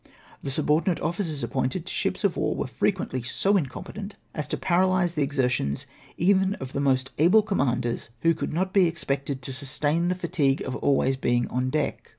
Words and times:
The 0.41 0.49
subordinate 0.49 0.99
officers 0.99 1.43
appomted 1.43 1.85
to 1.85 1.93
ships 1.93 2.23
of 2.23 2.35
war 2.35 2.55
were 2.55 2.65
frecjuently 2.65 3.21
so 3.23 3.55
incompetent 3.55 4.15
as 4.33 4.47
to 4.47 4.57
paralyse 4.57 5.13
the 5.13 5.21
exertions 5.21 5.85
even 6.17 6.55
of 6.55 6.73
the 6.73 6.79
most 6.79 7.11
able 7.19 7.43
com 7.43 7.59
manders, 7.59 8.09
who 8.21 8.33
could 8.33 8.51
not 8.51 8.73
be 8.73 8.87
expected 8.87 9.43
to 9.43 9.53
sustain 9.53 10.07
the 10.07 10.15
fatigue 10.15 10.61
of 10.61 10.73
being 10.73 10.79
always 10.81 11.17
on 11.51 11.69
deck. 11.69 12.09